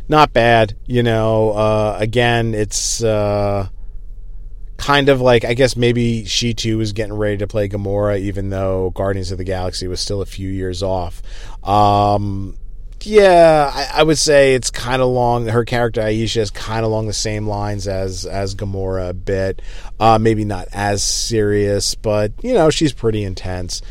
not 0.09 0.33
bad. 0.33 0.77
You 0.87 1.03
know, 1.03 1.51
uh, 1.51 1.97
again, 1.99 2.55
it's 2.55 3.03
uh, 3.03 3.69
kind 4.77 5.09
of 5.09 5.21
like 5.21 5.45
I 5.45 5.55
guess 5.55 5.77
maybe 5.77 6.25
she 6.25 6.55
too 6.55 6.79
was 6.79 6.93
getting 6.93 7.15
ready 7.15 7.39
to 7.39 7.47
play 7.47 7.69
Gamora, 7.69 8.19
even 8.19 8.51
though 8.51 8.91
Guardians 8.91 9.33
of 9.33 9.39
the 9.39 9.45
Galaxy 9.45 9.89
was 9.89 10.01
still 10.01 10.23
a 10.23 10.27
few 10.27 10.49
years 10.49 10.83
off. 10.83 11.23
Um, 11.63 12.57
yeah, 13.03 13.71
I, 13.73 14.01
I, 14.01 14.03
would 14.03 14.19
say 14.19 14.55
it's 14.55 14.71
kind 14.71 15.01
of 15.01 15.09
along 15.09 15.47
her 15.47 15.65
character 15.65 16.01
Aisha 16.01 16.39
is 16.39 16.51
kind 16.51 16.85
of 16.85 16.91
along 16.91 17.07
the 17.07 17.13
same 17.13 17.47
lines 17.47 17.87
as 17.87 18.27
as 18.27 18.55
Gamora 18.55 19.11
a 19.11 19.15
bit. 19.15 19.63
Uh, 20.01 20.19
maybe 20.19 20.45
not 20.45 20.69
as 20.73 21.05
serious, 21.05 21.95
but 21.95 22.33
you 22.43 22.55
know 22.55 22.71
she's 22.71 22.93
pretty 22.93 23.23
intense 23.23 23.83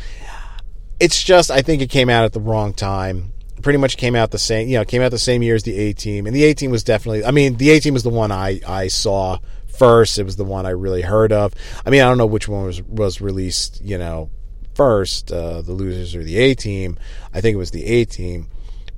it's 1.00 1.22
just 1.22 1.50
I 1.50 1.62
think 1.62 1.82
it 1.82 1.90
came 1.90 2.08
out 2.08 2.24
at 2.24 2.32
the 2.32 2.40
wrong 2.40 2.72
time. 2.72 3.32
Pretty 3.62 3.78
much 3.78 3.96
came 3.96 4.14
out 4.14 4.30
the 4.30 4.38
same, 4.38 4.68
you 4.68 4.78
know, 4.78 4.84
came 4.84 5.02
out 5.02 5.10
the 5.10 5.18
same 5.18 5.42
year 5.42 5.54
as 5.54 5.62
the 5.62 5.76
A 5.76 5.92
Team, 5.92 6.26
and 6.26 6.34
the 6.34 6.44
A 6.44 6.54
Team 6.54 6.70
was 6.70 6.84
definitely. 6.84 7.24
I 7.24 7.30
mean, 7.30 7.56
the 7.56 7.70
A 7.70 7.80
Team 7.80 7.94
was 7.94 8.02
the 8.02 8.10
one 8.10 8.30
I 8.30 8.60
I 8.66 8.88
saw 8.88 9.38
first. 9.66 10.18
It 10.18 10.24
was 10.24 10.36
the 10.36 10.44
one 10.44 10.66
I 10.66 10.70
really 10.70 11.02
heard 11.02 11.32
of. 11.32 11.54
I 11.84 11.90
mean, 11.90 12.02
I 12.02 12.08
don't 12.08 12.18
know 12.18 12.26
which 12.26 12.48
one 12.48 12.64
was 12.64 12.82
was 12.82 13.20
released, 13.20 13.80
you 13.82 13.98
know, 13.98 14.30
first, 14.74 15.32
uh, 15.32 15.62
the 15.62 15.72
Losers 15.72 16.14
or 16.14 16.22
the 16.22 16.38
A 16.38 16.54
Team. 16.54 16.98
I 17.32 17.40
think 17.40 17.54
it 17.54 17.58
was 17.58 17.70
the 17.70 17.84
A 17.84 18.04
Team. 18.04 18.48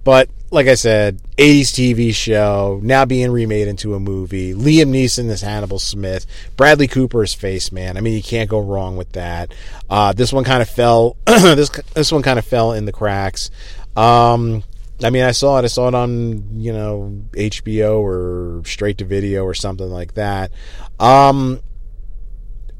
But 0.04 0.30
like 0.50 0.68
I 0.68 0.74
said, 0.74 1.20
80s 1.36 1.72
TV 1.74 2.14
show, 2.14 2.80
now 2.82 3.04
being 3.04 3.30
remade 3.30 3.68
into 3.68 3.94
a 3.94 4.00
movie. 4.00 4.54
Liam 4.54 4.88
Neeson 4.88 5.28
as 5.28 5.42
Hannibal 5.42 5.78
Smith. 5.78 6.24
Bradley 6.56 6.88
Cooper 6.88 7.22
as 7.22 7.34
Face 7.34 7.70
Man. 7.72 7.96
I 7.96 8.00
mean, 8.00 8.14
you 8.14 8.22
can't 8.22 8.48
go 8.48 8.58
wrong 8.58 8.96
with 8.96 9.12
that. 9.12 9.52
Uh, 9.90 10.14
this 10.14 10.32
one 10.32 10.44
kind 10.44 10.62
of 10.62 10.68
fell. 10.70 11.16
this 11.26 11.68
this 11.92 12.10
one 12.10 12.22
kind 12.22 12.38
of 12.38 12.46
fell 12.46 12.72
in 12.72 12.86
the 12.86 12.92
cracks. 12.92 13.50
Um, 13.98 14.62
I 15.02 15.10
mean, 15.10 15.24
I 15.24 15.32
saw 15.32 15.58
it. 15.58 15.64
I 15.64 15.68
saw 15.68 15.88
it 15.88 15.94
on 15.94 16.60
you 16.60 16.72
know 16.72 17.22
HBO 17.32 18.00
or 18.00 18.62
straight 18.64 18.98
to 18.98 19.04
video 19.04 19.44
or 19.44 19.54
something 19.54 19.88
like 19.88 20.14
that. 20.14 20.52
Um, 21.00 21.60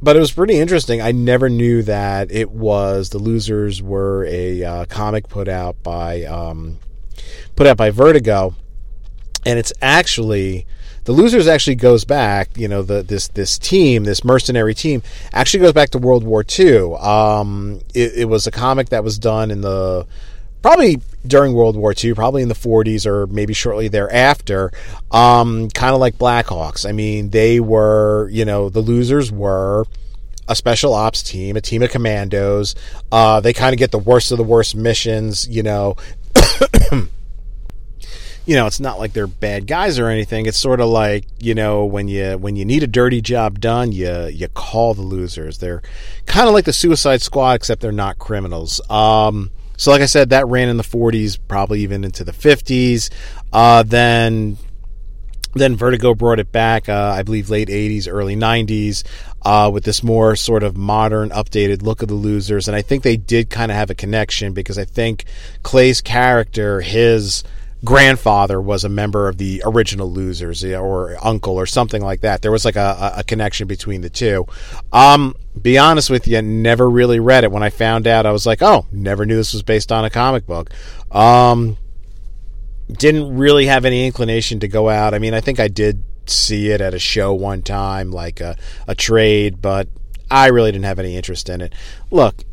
but 0.01 0.17
it 0.17 0.21
was 0.21 0.31
pretty 0.31 0.59
interesting. 0.59 1.03
I 1.03 1.11
never 1.11 1.49
knew 1.49 1.83
that 1.83 2.31
it 2.31 2.51
was 2.53 3.11
the 3.11 3.19
losers 3.19 3.83
were 3.83 4.25
a 4.27 4.63
uh, 4.65 4.85
comic 4.87 5.29
put 5.29 5.49
out 5.49 5.83
by 5.83 6.23
um, 6.25 6.79
put 7.57 7.67
out 7.67 7.77
by 7.77 7.91
Vertigo, 7.91 8.55
and 9.45 9.59
it's 9.59 9.73
actually 9.83 10.67
the 11.03 11.13
losers 11.13 11.49
actually 11.49 11.77
goes 11.77 12.05
back. 12.05 12.57
You 12.57 12.69
know, 12.69 12.83
the 12.83 13.03
this 13.03 13.27
this 13.27 13.59
team, 13.59 14.05
this 14.05 14.25
mercenary 14.25 14.75
team, 14.75 15.03
actually 15.33 15.61
goes 15.61 15.73
back 15.73 15.91
to 15.91 15.99
World 15.99 16.23
War 16.23 16.45
II. 16.57 16.95
Um, 16.95 17.81
it, 17.93 18.13
it 18.15 18.25
was 18.27 18.47
a 18.47 18.53
comic 18.53 18.91
that 18.91 19.03
was 19.03 19.19
done 19.19 19.51
in 19.51 19.63
the 19.63 20.07
probably 20.63 21.01
during 21.27 21.53
World 21.55 21.77
War 21.77 21.95
II, 21.97 22.15
probably 22.15 22.43
in 22.43 22.49
the 22.49 22.55
40s 22.55 23.07
or 23.07 23.27
maybe 23.27 23.55
shortly 23.55 23.89
thereafter, 23.89 24.71
um, 25.11 25.69
kind 25.71 25.95
of 25.95 26.01
like 26.01 26.17
Blackhawks. 26.17 26.89
I 26.89 26.93
mean, 26.93 27.31
they 27.31 27.61
were, 27.61 28.29
you 28.31 28.45
know, 28.45 28.69
the 28.69 28.81
losers 28.81 29.31
were 29.31 29.85
a 30.49 30.55
special 30.55 30.95
ops 30.95 31.23
team, 31.23 31.57
a 31.57 31.61
team 31.61 31.83
of 31.83 31.91
commandos. 31.91 32.75
Uh, 33.13 33.41
they 33.41 33.53
kind 33.53 33.75
of 33.75 33.79
get 33.79 33.91
the 33.91 33.99
worst 33.99 34.33
of 34.33 34.39
the 34.39 34.45
worst 34.45 34.75
missions, 34.75 35.47
you 35.49 35.63
know. 35.63 35.97
you 38.49 38.57
know, 38.57 38.67
it's 38.67 38.81
not 38.81 38.99
like 38.99 39.13
they're 39.13 39.27
bad 39.27 39.67
guys 39.67 39.99
or 39.99 40.09
anything. 40.09 40.47
It's 40.47 40.59
sort 40.59 40.81
of 40.81 40.89
like 40.89 41.27
you 41.39 41.55
know 41.55 41.85
when 41.85 42.09
you 42.09 42.39
when 42.39 42.57
you 42.57 42.65
need 42.65 42.83
a 42.83 42.87
dirty 42.87 43.21
job 43.21 43.61
done, 43.61 43.93
you 43.93 44.27
you 44.29 44.49
call 44.49 44.95
the 44.95 45.03
losers. 45.03 45.59
They're 45.59 45.83
kind 46.25 46.49
of 46.49 46.55
like 46.55 46.65
the 46.65 46.73
Suicide 46.73 47.21
Squad, 47.21 47.57
except 47.57 47.83
they're 47.83 47.93
not 47.93 48.19
criminals. 48.19 48.81
Um, 48.89 49.51
so, 49.79 49.93
like 49.93 50.03
I 50.03 50.07
said, 50.07 50.31
that 50.31 50.47
ran 50.49 50.69
in 50.69 50.77
the 50.77 50.83
40s, 50.83 51.39
probably 51.47 51.81
even 51.81 52.05
into 52.05 52.25
the 52.25 52.33
50s. 52.33 53.11
Uh, 53.53 53.85
then 53.85 54.59
then 55.55 55.77
Vertigo 55.77 56.15
brought 56.15 56.41
it 56.41 56.53
back, 56.53 56.89
uh, 56.89 57.15
I 57.17 57.23
believe, 57.23 57.49
late 57.49 57.69
80s, 57.69 58.07
early 58.11 58.37
90s, 58.37 59.05
uh, 59.43 59.71
with 59.73 59.85
this 59.85 60.03
more 60.03 60.37
sort 60.37 60.63
of 60.63 60.77
modern, 60.77 61.31
updated 61.31 61.83
look 61.83 62.03
of 62.03 62.09
the 62.09 62.15
losers. 62.15 62.69
And 62.69 62.77
I 62.77 62.83
think 62.83 63.03
they 63.03 63.17
did 63.17 63.51
kind 63.51 63.71
of 63.71 63.77
have 63.77 63.89
a 63.89 63.95
connection 63.95 64.53
because 64.53 64.79
I 64.79 64.85
think 64.85 65.25
Clay's 65.63 66.01
character, 66.01 66.81
his 66.81 67.45
grandfather 67.85 68.61
was 68.61 68.85
a 68.85 68.89
member 68.89 69.29
of 69.29 69.39
the 69.39 69.63
original 69.65 70.11
losers 70.11 70.65
or 70.65 71.17
uncle 71.23 71.55
or 71.55 71.67
something 71.67 72.03
like 72.03 72.23
that. 72.23 72.43
There 72.43 72.51
was 72.51 72.65
like 72.65 72.77
a, 72.77 73.13
a 73.17 73.25
connection 73.25 73.69
between 73.69 74.01
the 74.01 74.11
two. 74.11 74.47
Um 74.93 75.35
be 75.61 75.79
honest 75.79 76.11
with 76.11 76.27
you 76.27 76.41
never 76.43 76.89
really 76.89 77.21
read 77.21 77.45
it. 77.45 77.53
When 77.53 77.63
i 77.63 77.71
found 77.71 78.07
out 78.07 78.27
i 78.27 78.33
was 78.33 78.47
like 78.47 78.63
oh 78.63 78.87
never 78.91 79.25
knew 79.25 79.37
this 79.37 79.53
was 79.53 79.63
based 79.63 79.93
on 79.93 80.05
a 80.05 80.11
comic 80.11 80.47
book. 80.47 80.71
Um 81.13 81.77
didn't 82.91 83.37
really 83.37 83.67
have 83.67 83.85
any 83.85 84.07
inclination 84.07 84.61
to 84.61 84.69
go 84.69 84.89
out. 84.89 85.15
I 85.15 85.19
mean 85.19 85.35
i 85.35 85.41
think 85.41 85.61
i 85.61 85.69
did 85.69 86.03
see 86.27 86.71
it 86.71 86.81
at 86.81 86.95
a 86.95 86.99
show 86.99 87.33
one 87.33 87.63
time 87.63 88.11
like 88.11 88.41
a, 88.41 88.55
a 88.87 88.95
trade 88.95 89.63
but 89.63 89.89
i 90.31 90.49
really 90.49 90.71
didn't 90.71 90.85
have 90.85 90.99
any 90.99 91.17
interest 91.17 91.49
in 91.49 91.61
it. 91.61 91.75
Look 92.11 92.45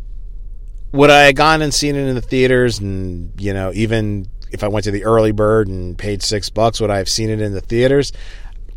would 0.95 1.09
I 1.09 1.23
have 1.23 1.35
gone 1.35 1.61
and 1.61 1.73
seen 1.73 1.95
it 1.95 2.07
in 2.07 2.15
the 2.15 2.21
theaters? 2.21 2.79
And, 2.79 3.33
you 3.39 3.53
know, 3.53 3.71
even 3.73 4.27
if 4.51 4.63
I 4.63 4.67
went 4.67 4.85
to 4.85 4.91
the 4.91 5.03
early 5.03 5.31
bird 5.31 5.67
and 5.67 5.97
paid 5.97 6.21
six 6.21 6.49
bucks, 6.49 6.79
would 6.79 6.89
I 6.89 6.97
have 6.97 7.09
seen 7.09 7.29
it 7.29 7.41
in 7.41 7.53
the 7.53 7.61
theaters? 7.61 8.11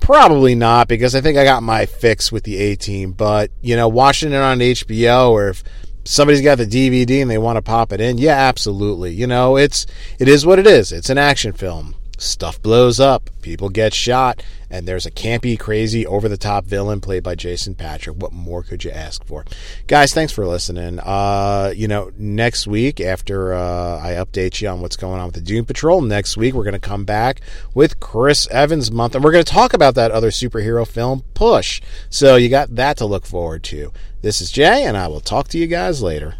Probably 0.00 0.54
not, 0.54 0.88
because 0.88 1.14
I 1.14 1.20
think 1.20 1.36
I 1.36 1.44
got 1.44 1.62
my 1.62 1.86
fix 1.86 2.30
with 2.30 2.44
the 2.44 2.56
A 2.58 2.76
team. 2.76 3.12
But, 3.12 3.50
you 3.60 3.76
know, 3.76 3.88
watching 3.88 4.32
it 4.32 4.36
on 4.36 4.58
HBO 4.58 5.30
or 5.30 5.48
if 5.48 5.64
somebody's 6.04 6.40
got 6.40 6.58
the 6.58 6.66
DVD 6.66 7.20
and 7.20 7.30
they 7.30 7.38
want 7.38 7.56
to 7.56 7.62
pop 7.62 7.92
it 7.92 8.00
in, 8.00 8.18
yeah, 8.18 8.36
absolutely. 8.36 9.12
You 9.12 9.26
know, 9.26 9.56
it's 9.56 9.86
it 10.18 10.28
is 10.28 10.46
what 10.46 10.58
it 10.58 10.66
is. 10.66 10.92
It's 10.92 11.10
an 11.10 11.18
action 11.18 11.52
film 11.52 11.94
stuff 12.18 12.60
blows 12.60 13.00
up, 13.00 13.30
people 13.42 13.68
get 13.68 13.94
shot, 13.94 14.42
and 14.70 14.86
there's 14.86 15.06
a 15.06 15.10
campy, 15.10 15.58
crazy, 15.58 16.06
over 16.06 16.28
the 16.28 16.36
top 16.36 16.64
villain 16.64 17.00
played 17.00 17.22
by 17.22 17.34
Jason 17.34 17.74
Patric. 17.74 18.16
What 18.16 18.32
more 18.32 18.62
could 18.62 18.84
you 18.84 18.90
ask 18.90 19.24
for? 19.24 19.44
Guys, 19.86 20.12
thanks 20.12 20.32
for 20.32 20.46
listening. 20.46 20.98
Uh, 21.00 21.72
you 21.74 21.88
know, 21.88 22.12
next 22.18 22.66
week, 22.66 23.00
after 23.00 23.54
uh, 23.54 23.98
I 23.98 24.12
update 24.12 24.60
you 24.60 24.68
on 24.68 24.80
what's 24.80 24.96
going 24.96 25.20
on 25.20 25.26
with 25.26 25.36
the 25.36 25.40
Doom 25.40 25.64
Patrol, 25.64 26.00
next 26.02 26.36
week 26.36 26.54
we're 26.54 26.64
going 26.64 26.72
to 26.72 26.78
come 26.78 27.04
back 27.04 27.40
with 27.74 28.00
Chris 28.00 28.46
Evans 28.48 28.90
month, 28.90 29.14
and 29.14 29.24
we're 29.24 29.32
going 29.32 29.44
to 29.44 29.52
talk 29.52 29.72
about 29.72 29.94
that 29.94 30.10
other 30.10 30.30
superhero 30.30 30.86
film, 30.86 31.22
Push. 31.34 31.80
So 32.10 32.36
you 32.36 32.48
got 32.48 32.74
that 32.74 32.96
to 32.98 33.06
look 33.06 33.24
forward 33.24 33.62
to. 33.64 33.92
This 34.20 34.40
is 34.40 34.50
Jay, 34.50 34.84
and 34.84 34.96
I 34.96 35.06
will 35.06 35.20
talk 35.20 35.48
to 35.48 35.58
you 35.58 35.66
guys 35.66 36.02
later. 36.02 36.34